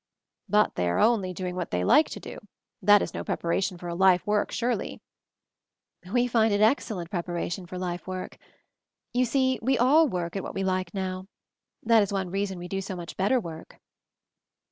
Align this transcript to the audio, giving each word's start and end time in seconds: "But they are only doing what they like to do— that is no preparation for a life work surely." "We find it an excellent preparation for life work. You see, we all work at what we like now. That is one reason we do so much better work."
"But 0.49 0.73
they 0.73 0.89
are 0.89 0.97
only 0.97 1.31
doing 1.31 1.55
what 1.55 1.69
they 1.69 1.83
like 1.83 2.09
to 2.09 2.19
do— 2.19 2.39
that 2.81 3.03
is 3.03 3.13
no 3.13 3.23
preparation 3.23 3.77
for 3.77 3.87
a 3.87 3.93
life 3.93 4.25
work 4.25 4.51
surely." 4.51 4.99
"We 6.11 6.25
find 6.25 6.51
it 6.51 6.55
an 6.55 6.63
excellent 6.63 7.11
preparation 7.11 7.67
for 7.67 7.77
life 7.77 8.07
work. 8.07 8.39
You 9.13 9.25
see, 9.25 9.59
we 9.61 9.77
all 9.77 10.07
work 10.07 10.35
at 10.35 10.41
what 10.41 10.55
we 10.55 10.63
like 10.63 10.95
now. 10.95 11.27
That 11.83 12.01
is 12.01 12.11
one 12.11 12.31
reason 12.31 12.57
we 12.57 12.67
do 12.67 12.81
so 12.81 12.95
much 12.95 13.15
better 13.15 13.39
work." 13.39 13.79